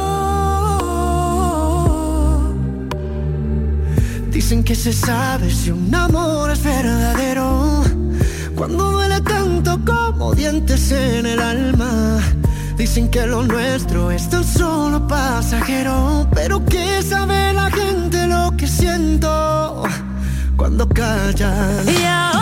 Dicen 4.29 4.63
que 4.63 4.75
se 4.75 4.93
sabe 4.93 5.49
si 5.49 5.71
un 5.71 5.93
amor 5.95 6.51
es 6.51 6.63
verdadero 6.63 7.81
cuando 8.55 8.91
duele 8.91 9.19
tanto 9.21 9.79
como 9.83 10.35
dientes 10.35 10.91
en 10.91 11.25
el 11.25 11.39
alma. 11.39 12.19
Dicen 12.77 13.09
que 13.09 13.25
lo 13.25 13.41
nuestro 13.41 14.11
es 14.11 14.29
tan 14.29 14.43
solo 14.43 15.07
pasajero, 15.07 16.27
pero 16.35 16.63
que 16.63 17.01
sabe 17.01 17.51
la 17.53 17.71
gente 17.71 18.27
lo 18.27 18.55
que 18.55 18.67
siento 18.67 19.81
cuando 20.55 20.87
callan. 20.87 22.36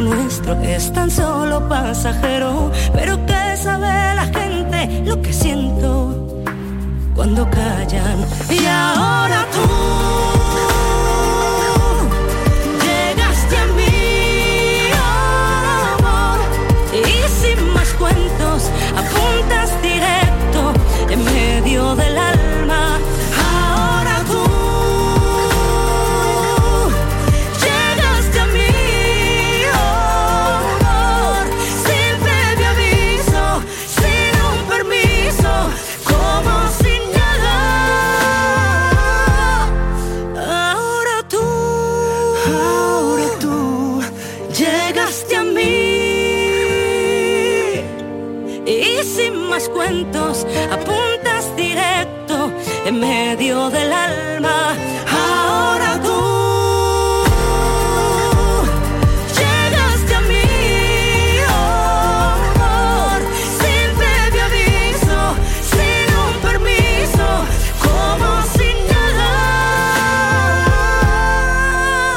Nuestro 0.00 0.54
es 0.62 0.92
tan 0.92 1.10
solo 1.10 1.68
pasajero, 1.68 2.70
pero 2.92 3.24
que 3.26 3.56
sabe 3.56 4.14
la 4.14 4.26
gente 4.26 5.02
lo 5.04 5.20
que 5.22 5.32
siento 5.32 6.42
cuando 7.14 7.48
callan. 7.50 8.18
Y 8.50 8.66
ahora 8.66 9.46
tú 9.52 9.75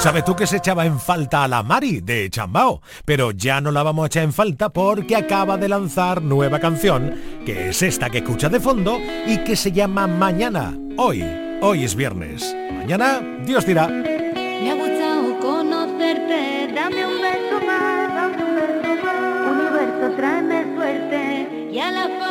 ¿Sabes 0.09 0.25
tú 0.25 0.35
que 0.35 0.47
se 0.47 0.57
echaba 0.57 0.87
en 0.87 0.99
falta 0.99 1.43
a 1.43 1.47
la 1.47 1.61
Mari 1.61 2.01
de 2.01 2.31
Chambao? 2.31 2.81
Pero 3.05 3.29
ya 3.29 3.61
no 3.61 3.69
la 3.69 3.83
vamos 3.83 4.01
a 4.01 4.07
echar 4.07 4.23
en 4.23 4.33
falta 4.33 4.69
porque 4.69 5.15
acaba 5.15 5.55
de 5.55 5.69
lanzar 5.69 6.23
nueva 6.23 6.57
canción, 6.59 7.13
que 7.45 7.69
es 7.69 7.83
esta 7.83 8.09
que 8.09 8.17
escucha 8.17 8.49
de 8.49 8.59
fondo 8.59 8.97
y 9.27 9.37
que 9.43 9.55
se 9.55 9.71
llama 9.71 10.07
Mañana. 10.07 10.75
Hoy, 10.97 11.23
hoy 11.61 11.83
es 11.83 11.93
viernes. 11.93 12.55
Mañana, 12.71 13.21
Dios 13.45 13.67
dirá. 13.67 13.87
Me 13.87 14.71
ha 14.71 14.73
gustado 14.73 15.39
conocerte, 15.41 16.71
dame 16.73 17.05
un 17.05 17.21
beso 17.21 17.65
más, 17.67 18.15
dame 18.15 18.43
un 18.45 18.55
beso 18.55 19.05
más. 19.05 19.51
Universo, 19.51 20.75
suerte 20.75 21.69
y 21.71 21.79
a 21.79 21.91
la 21.91 22.28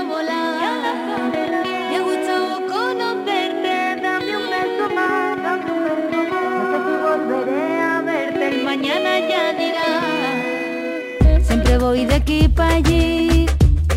Siempre 11.42 11.78
voy 11.78 12.04
de 12.04 12.14
aquí 12.14 12.48
para 12.48 12.76
allí, 12.76 13.46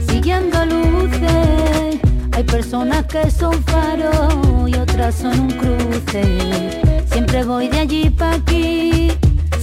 siguiendo 0.08 0.66
luces. 0.66 2.00
Hay 2.32 2.44
personas 2.44 3.06
que 3.06 3.30
son 3.30 3.64
faros 3.64 4.70
y 4.70 4.76
otras 4.76 5.16
son 5.16 5.40
un 5.40 5.52
cruce. 5.52 6.24
Siempre 7.12 7.44
voy 7.44 7.68
de 7.68 7.80
allí 7.80 8.10
para 8.10 8.36
aquí, 8.38 9.12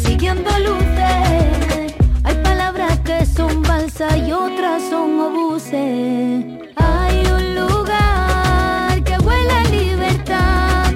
siguiendo 0.03 0.51
luces. 0.59 1.95
Hay 2.25 2.35
palabras 2.43 3.01
que 3.01 3.27
son 3.27 3.63
balsas 3.63 4.17
y 4.17 4.33
otras 4.33 4.83
son 4.89 5.19
obuses. 5.21 6.45
Hay 6.77 7.17
un 7.37 7.55
lugar 7.55 9.03
que 9.03 9.17
huele 9.25 9.53
a 9.53 9.65
libertad. 9.65 10.93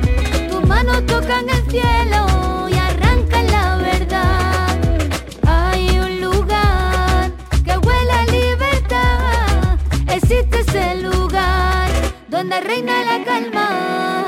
Tus 0.50 0.64
manos 0.68 1.04
tocan 1.06 1.48
el 1.48 1.70
cielo 1.70 2.31
Ese 10.74 11.02
lugar 11.02 11.90
donde 12.28 12.58
reina 12.60 13.04
la 13.04 13.22
calma. 13.26 14.24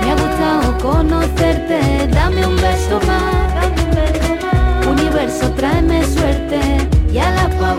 Me 0.00 0.10
ha 0.12 0.14
gustado 0.14 0.78
conocerte, 0.78 2.06
dame 2.12 2.46
un 2.46 2.54
beso 2.54 3.00
más. 3.08 4.86
Universo, 4.86 5.50
tráeme 5.56 6.04
suerte 6.04 6.60
y 7.12 7.18
a 7.18 7.28
la 7.32 7.48
pa' 7.58 7.74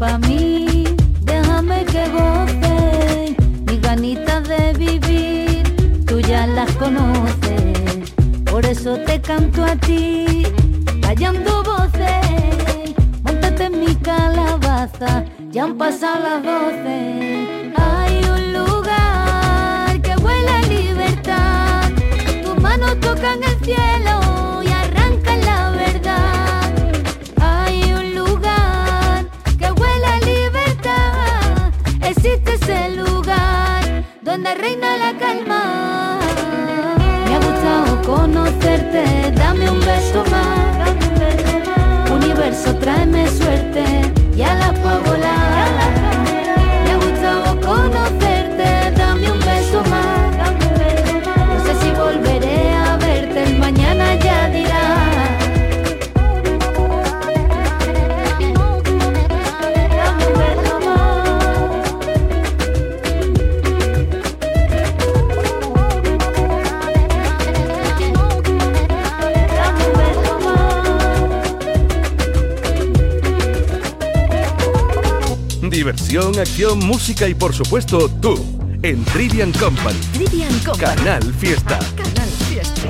pa' 0.00 0.18
mí. 0.18 0.84
Déjame 1.20 1.84
que 1.84 2.04
goce 2.08 3.36
mis 3.66 3.80
ganitas 3.82 4.48
de 4.48 4.72
vivir, 4.72 6.04
tú 6.06 6.20
ya 6.20 6.46
las 6.46 6.70
conoces. 6.82 8.14
Por 8.50 8.64
eso 8.64 8.96
te 9.06 9.20
canto 9.20 9.62
a 9.62 9.76
ti, 9.76 10.46
callando 11.02 11.62
voces. 11.62 12.94
Montate 13.24 13.64
en 13.64 13.80
mi 13.80 13.94
calabaza, 13.96 15.24
ya 15.50 15.64
han 15.64 15.76
pasado 15.76 16.18
las 16.28 16.42
doce. 16.42 16.98
Hay 17.76 18.14
un 18.36 18.52
lugar 18.58 20.00
que 20.00 20.16
huele 20.22 20.50
a 20.60 20.62
libertad, 20.62 21.90
tus 22.42 22.56
manos 22.60 22.98
tocan 23.00 23.38
el 23.44 23.56
cielo. 23.64 24.19
La. 35.46 36.18
Me 37.26 37.34
ha 37.34 37.38
gustado 37.38 38.02
conocerte, 38.02 39.32
dame 39.34 39.70
un 39.70 39.80
beso 39.80 40.24
más. 40.30 42.10
Universo, 42.10 42.74
tráeme 42.76 43.28
suerte, 43.28 43.84
ya 44.36 44.54
la 44.54 44.72
puedo 44.72 45.00
volar. 45.02 45.49
Música 76.60 77.26
y 77.26 77.32
por 77.32 77.54
supuesto 77.54 78.10
tú 78.20 78.34
en 78.82 79.02
Trivian 79.06 79.50
Company. 79.52 79.98
Trivian 80.12 80.52
Company. 80.58 80.94
Canal 80.94 81.34
Fiesta. 81.34 81.78
Canal 81.96 82.28
Fiesta. 82.48 82.82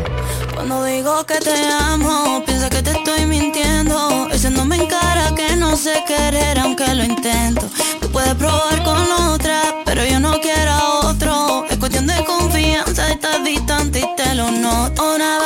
Cuando 0.52 0.84
digo 0.84 1.24
que 1.24 1.38
te 1.38 1.54
amo, 1.68 2.42
piensa 2.44 2.68
que 2.68 2.82
te 2.82 2.90
estoy 2.90 3.26
mintiendo. 3.26 4.28
Echándome 4.32 4.74
en 4.74 4.86
cara 4.86 5.32
que 5.36 5.54
no 5.54 5.76
sé 5.76 6.02
querer, 6.04 6.58
aunque 6.58 6.92
lo 6.96 7.04
intento. 7.04 7.64
Tú 8.00 8.10
puedes 8.10 8.34
probar 8.34 8.82
con 8.82 9.12
otra, 9.28 9.62
pero 9.84 10.04
yo 10.04 10.18
no 10.18 10.40
quiero 10.40 10.72
a 10.72 11.08
otro. 11.08 11.64
Es 11.70 11.76
cuestión 11.76 12.08
de 12.08 12.24
confianza, 12.24 13.08
estás 13.08 13.44
distante 13.44 14.00
y 14.00 14.16
te 14.16 14.34
lo 14.34 14.50
noto. 14.50 15.14
Una 15.14 15.38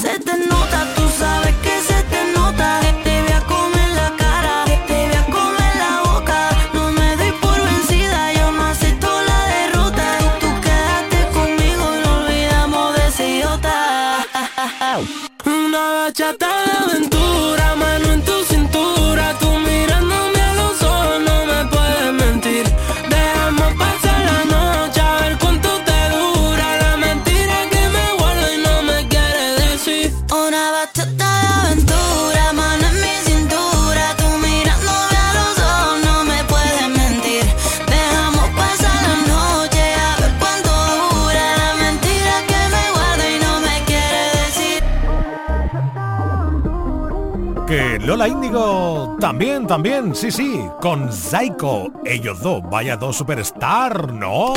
Se 0.00 0.18
te 0.18 0.36
nota, 0.36 0.86
tú 0.94 1.02
sabes 1.18 1.54
que 1.62 1.80
se 1.80 2.02
te 2.04 2.32
nota. 2.34 2.80
Te 3.02 3.22
voy 3.22 3.32
a 3.32 3.40
comer 3.40 3.88
la 3.94 4.12
cara, 4.18 4.64
te 4.86 5.06
voy 5.06 5.16
a 5.16 5.24
comer 5.24 5.76
la 5.76 6.02
boca. 6.04 6.50
No 6.74 6.92
me 6.92 7.16
doy 7.16 7.32
por 7.40 7.58
vencida, 7.62 8.32
yo 8.34 8.50
no 8.52 8.66
acepto 8.66 9.08
la 9.30 9.40
derrota. 9.46 10.18
Tú 10.40 10.48
quédate 10.60 11.28
conmigo 11.32 11.84
no 12.04 12.24
olvidamos 12.24 12.94
de 12.96 13.06
ese 13.08 13.28
idiota. 13.28 14.26
Una 15.46 15.82
bachata 16.04 16.48
de 16.66 16.72
aventura, 16.84 17.74
Lola 48.16 48.28
Índigo 48.28 49.14
también, 49.20 49.66
también, 49.66 50.14
sí, 50.14 50.30
sí, 50.30 50.58
con 50.80 51.12
Zaiko, 51.12 51.92
ellos 52.02 52.40
dos, 52.40 52.62
vaya 52.62 52.96
dos 52.96 53.14
superstar, 53.14 54.10
¿no? 54.14 54.54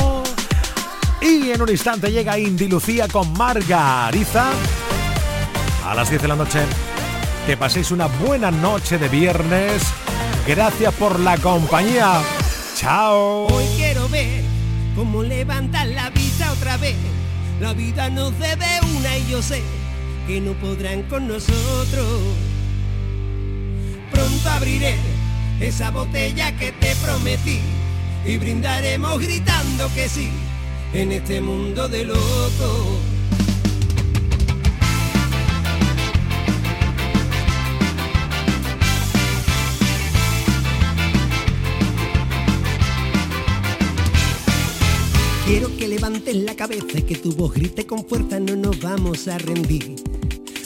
Y 1.20 1.50
en 1.50 1.60
un 1.60 1.68
instante 1.68 2.10
llega 2.10 2.38
Indy 2.38 2.68
Lucía 2.68 3.06
con 3.06 3.30
Margarita 3.34 4.50
a 5.84 5.94
las 5.94 6.08
10 6.08 6.22
de 6.22 6.28
la 6.28 6.36
noche. 6.36 6.60
Que 7.46 7.58
paséis 7.58 7.90
una 7.90 8.06
buena 8.06 8.50
noche 8.50 8.96
de 8.96 9.10
viernes. 9.10 9.82
Gracias 10.46 10.94
por 10.94 11.20
la 11.20 11.36
compañía. 11.36 12.22
Chao. 12.76 13.46
Hoy 13.48 13.64
quiero 13.76 14.08
ver 14.08 14.42
cómo 14.96 15.22
levantan 15.22 15.94
la 15.94 16.08
vista 16.08 16.50
otra 16.52 16.78
vez. 16.78 16.96
La 17.60 17.74
vida 17.74 18.08
nos 18.08 18.32
debe 18.38 18.80
una 18.96 19.18
y 19.18 19.26
yo 19.28 19.42
sé 19.42 19.60
que 20.26 20.40
no 20.40 20.54
podrán 20.54 21.02
con 21.02 21.28
nosotros. 21.28 22.49
Pronto 24.20 24.50
abriré 24.50 24.96
esa 25.60 25.90
botella 25.90 26.54
que 26.58 26.72
te 26.72 26.94
prometí 26.96 27.58
y 28.26 28.36
brindaremos 28.36 29.18
gritando 29.18 29.88
que 29.94 30.10
sí 30.10 30.28
en 30.92 31.12
este 31.12 31.40
mundo 31.40 31.88
de 31.88 32.04
locos. 32.04 32.98
Quiero 45.46 45.74
que 45.78 45.88
levantes 45.88 46.36
la 46.36 46.54
cabeza 46.54 46.98
y 46.98 47.02
que 47.04 47.16
tu 47.16 47.32
voz 47.32 47.54
grite 47.54 47.86
con 47.86 48.06
fuerza, 48.06 48.38
no 48.38 48.54
nos 48.54 48.82
vamos 48.82 49.28
a 49.28 49.38
rendir. 49.38 50.19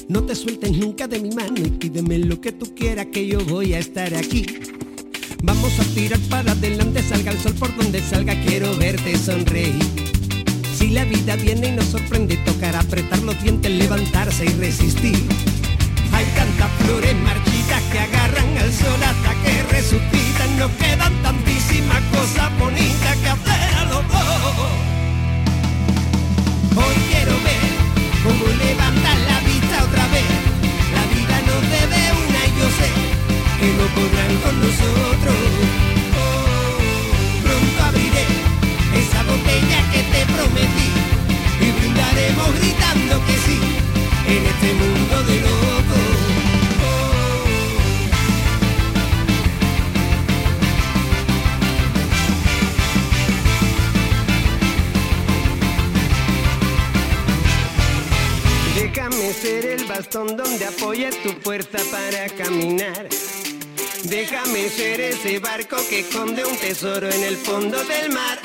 No 0.09 0.22
te 0.22 0.34
sueltes 0.34 0.70
nunca 0.72 1.09
de 1.09 1.18
mi 1.18 1.30
mano 1.30 1.55
y 1.57 1.70
pídeme 1.70 2.18
lo 2.18 2.38
que 2.38 2.52
tú 2.52 2.74
quieras 2.74 3.07
que 3.07 3.26
yo 3.26 3.42
voy 3.44 3.72
a 3.72 3.78
estar 3.78 4.14
aquí. 4.14 4.44
Vamos 5.42 5.80
a 5.80 5.84
tirar 5.94 6.18
para 6.28 6.52
adelante, 6.52 7.02
salga 7.02 7.32
el 7.32 7.38
sol 7.38 7.55
por 7.55 7.74
donde 7.74 8.02
salga, 8.02 8.38
quiero 8.44 8.76
verte 8.76 9.16
sonreír. 9.16 9.74
Si 10.76 10.90
la 10.90 11.05
vida 11.07 11.36
viene 11.36 11.68
y 11.68 11.72
nos 11.72 11.86
sorprende, 11.86 12.36
tocará 12.44 12.80
apretar 12.80 13.18
los 13.22 13.42
dientes, 13.42 13.70
levantarse 13.70 14.44
y 14.44 14.48
resistir. 14.48 15.16
Hay 16.12 16.26
tantas 16.36 16.70
flores 16.84 17.14
marchitas 17.22 17.82
que 17.90 17.98
agarran 17.98 18.59
al 18.59 18.72
sol 18.72 19.02
hasta 19.02 19.34
que 19.42 19.62
resucitan. 19.72 20.59
Nos 20.59 20.70
quedan 20.72 21.22
tantísimas 21.22 22.02
cosas 22.12 22.59
bonitas 22.59 22.84
ese 65.25 65.39
barco 65.39 65.77
que 65.89 66.01
esconde 66.01 66.45
un 66.45 66.55
tesoro 66.59 67.09
en 67.11 67.22
el 67.22 67.37
fondo 67.39 67.79
del 67.85 68.12
mar. 68.12 68.39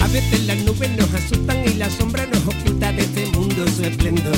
A 0.00 0.06
veces 0.08 0.44
las 0.44 0.58
nubes 0.58 0.90
nos 0.90 1.12
asustan 1.14 1.64
y 1.64 1.74
la 1.74 1.88
sombra 1.88 2.26
nos 2.26 2.46
oculta 2.46 2.92
de 2.92 3.00
este 3.00 3.26
mundo 3.28 3.66
su 3.66 3.84
esplendor. 3.84 4.36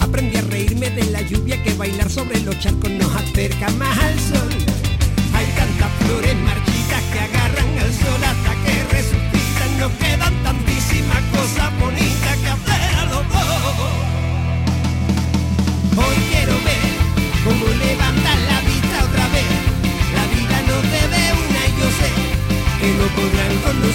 Aprendí 0.00 0.38
a 0.38 0.42
reírme 0.42 0.88
de 0.88 1.04
la 1.10 1.20
lluvia 1.20 1.62
que 1.62 1.74
bailar 1.74 2.08
sobre 2.08 2.40
los 2.40 2.58
charcos 2.60 2.90
nos 2.92 3.14
acerca 3.14 3.68
más 3.72 3.98
al 3.98 4.18
sol. 4.20 4.48
Hay 5.34 5.46
tantas 5.54 5.92
flores 6.06 6.34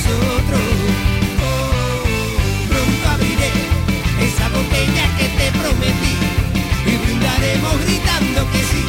nosotros. 0.03 0.61
Oh, 1.43 2.03
pronto 2.67 3.09
abriré 3.09 3.51
esa 4.21 4.49
botella 4.49 5.05
que 5.17 5.27
te 5.37 5.51
prometí 5.59 6.15
y 6.85 6.93
brindaremos 7.03 7.85
gritando 7.85 8.51
que 8.51 8.61
sí 8.71 8.83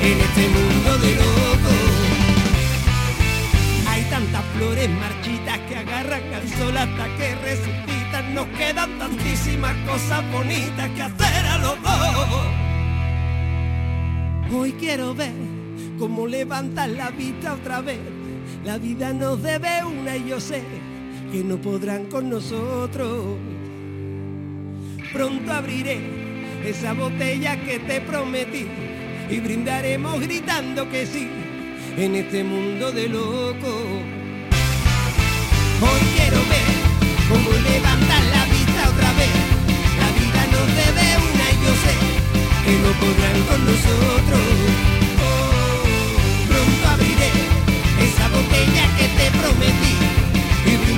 en 0.00 0.20
este 0.20 0.48
mundo 0.48 0.98
de 0.98 1.14
locos. 1.16 1.82
Hay 3.88 4.02
tantas 4.04 4.44
flores 4.56 4.90
marchitas 4.90 5.58
que 5.68 5.76
agarran 5.76 6.34
al 6.34 6.48
sol 6.48 6.76
hasta 6.76 7.04
que 7.16 7.34
resucitan. 7.36 8.34
Nos 8.34 8.46
quedan 8.48 8.98
tantísimas 8.98 9.76
cosas 9.86 10.22
bonitas 10.32 10.90
que 10.90 11.02
hacer 11.02 11.46
a 11.46 11.58
los 11.58 11.82
dos. 11.82 12.46
Hoy 14.54 14.72
quiero 14.72 15.14
ver 15.14 15.32
cómo 15.98 16.26
levantan 16.26 16.96
la 16.96 17.10
vista 17.10 17.54
otra 17.54 17.80
vez. 17.80 18.00
La 18.64 18.78
vida 18.78 19.12
nos 19.12 19.42
debe 19.42 19.82
una 19.84 20.01
y 20.16 20.28
yo 20.28 20.40
sé 20.40 20.62
que 21.30 21.42
no 21.42 21.56
podrán 21.56 22.06
con 22.06 22.28
nosotros. 22.28 23.36
Pronto 25.12 25.52
abriré 25.52 26.00
esa 26.64 26.92
botella 26.92 27.56
que 27.64 27.78
te 27.78 28.00
prometí 28.00 28.66
y 29.30 29.40
brindaremos 29.40 30.20
gritando 30.20 30.88
que 30.90 31.06
sí 31.06 31.28
en 31.96 32.16
este 32.16 32.44
mundo 32.44 32.92
de 32.92 33.08
locos. 33.08 33.82
Hoy 35.80 36.02
quiero 36.16 36.38
ver 36.52 36.72
cómo 37.28 37.50
levantan 37.50 38.30
la 38.30 38.44
vista 38.46 38.90
otra 38.90 39.12
vez. 39.14 39.34
La 40.02 40.08
vida 40.18 40.42
nos 40.52 40.66
debe 40.82 41.06
una 41.30 41.46
y 41.52 41.56
yo 41.64 41.72
sé 41.84 41.94
que 42.64 42.72
no 42.84 42.90
podrán 43.00 43.38
con 43.48 43.64
nosotros. 43.64 44.44
Oh, 45.24 46.48
pronto 46.48 46.88
abriré 46.88 47.30
esa 48.06 48.28
botella 48.28 48.84
que 48.98 49.06
te 49.18 49.38
prometí 49.38 50.01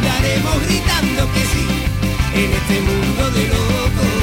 brindaremos 0.04 0.66
gritando 0.66 1.32
que 1.32 1.40
sí 1.40 1.66
en 2.34 2.52
este 2.52 2.80
mundo 2.80 3.30
de 3.30 3.48
locos. 3.48 4.13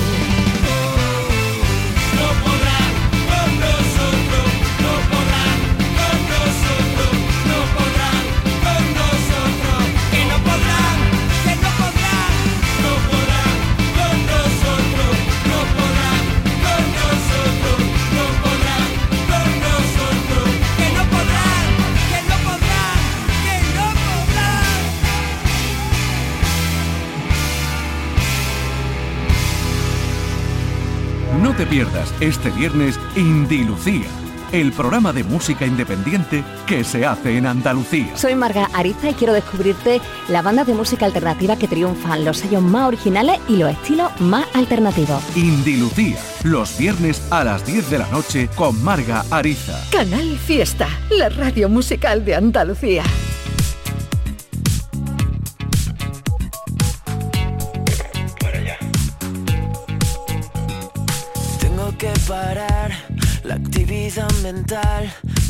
Te 31.61 31.67
pierdas 31.67 32.11
este 32.21 32.49
viernes 32.49 32.99
Indilucía, 33.15 34.07
el 34.51 34.71
programa 34.71 35.13
de 35.13 35.23
música 35.23 35.63
independiente 35.63 36.43
que 36.65 36.83
se 36.83 37.05
hace 37.05 37.37
en 37.37 37.45
Andalucía. 37.45 38.17
Soy 38.17 38.33
Marga 38.33 38.67
Ariza 38.73 39.11
y 39.11 39.13
quiero 39.13 39.33
descubrirte 39.33 40.01
la 40.27 40.41
banda 40.41 40.63
de 40.63 40.73
música 40.73 41.05
alternativa 41.05 41.57
que 41.57 41.67
triunfan, 41.67 42.25
los 42.25 42.37
sellos 42.37 42.63
más 42.63 42.87
originales 42.87 43.39
y 43.47 43.57
los 43.57 43.69
estilos 43.69 44.09
más 44.21 44.47
alternativos. 44.55 45.21
Indilucía, 45.35 46.17
los 46.43 46.75
viernes 46.79 47.21
a 47.29 47.43
las 47.43 47.63
10 47.63 47.91
de 47.91 47.97
la 47.99 48.07
noche 48.07 48.49
con 48.55 48.83
Marga 48.83 49.23
Ariza. 49.29 49.79
Canal 49.91 50.39
Fiesta, 50.39 50.87
la 51.11 51.29
radio 51.29 51.69
musical 51.69 52.25
de 52.25 52.33
Andalucía. 52.33 53.03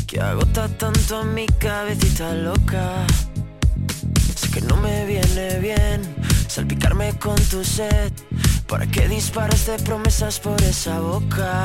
Que 0.06 0.20
agota 0.20 0.68
tanto 0.68 1.16
a 1.18 1.24
mi 1.24 1.46
cabecita 1.58 2.34
loca. 2.34 3.04
Sé 4.36 4.48
que 4.50 4.60
no 4.60 4.76
me 4.76 5.04
viene 5.06 5.58
bien 5.58 6.02
salpicarme 6.46 7.18
con 7.18 7.34
tu 7.50 7.64
sed. 7.64 8.12
¿Para 8.68 8.86
qué 8.86 9.08
disparas 9.08 9.66
de 9.66 9.78
promesas 9.78 10.38
por 10.38 10.60
esa 10.62 11.00
boca? 11.00 11.64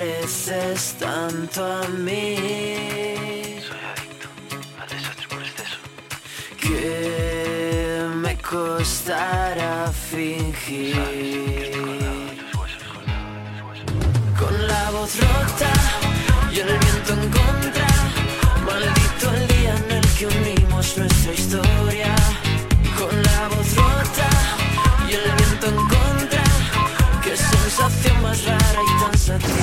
pareces 0.00 0.94
tanto 0.98 1.60
a 1.64 1.86
mí. 1.88 2.36
Soy 3.66 3.80
adicto 3.92 4.28
al 4.80 4.88
desastre 4.88 5.28
por 5.28 5.42
exceso. 5.42 5.78
Que 6.58 8.08
me 8.14 8.34
costará 8.38 9.92
fingir. 9.92 10.96
Con 14.38 14.68
la 14.68 14.90
voz 14.90 15.12
rota 15.20 15.72
y 16.50 16.60
el 16.60 16.78
viento 16.84 17.12
en 17.12 17.24
contra. 17.38 17.88
Maldito 18.66 19.26
el 19.34 19.48
día 19.48 19.74
en 19.76 19.90
el 19.98 20.06
que 20.16 20.26
unimos 20.26 20.96
nuestra 20.96 21.32
historia. 21.34 22.14
Con 22.98 23.22
la 23.22 23.48
voz 23.48 23.76
rota 23.76 24.30
y 25.08 25.12
el 25.12 25.26
viento 25.40 25.66
en 25.66 25.76
contra. 25.76 26.44
Qué 27.22 27.36
sensación 27.36 28.22
más 28.22 28.44
rara 28.46 28.80
y 28.82 29.02
tan 29.02 29.18
satisfactoria. 29.18 29.60